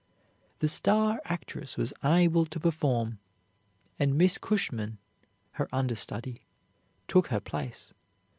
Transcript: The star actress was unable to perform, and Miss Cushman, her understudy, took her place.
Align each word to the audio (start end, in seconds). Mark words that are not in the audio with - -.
The 0.61 0.67
star 0.67 1.21
actress 1.25 1.77
was 1.77 1.93
unable 2.01 2.47
to 2.47 2.59
perform, 2.59 3.19
and 3.99 4.17
Miss 4.17 4.39
Cushman, 4.39 4.97
her 5.51 5.69
understudy, 5.71 6.41
took 7.07 7.27
her 7.27 7.39
place. 7.39 7.93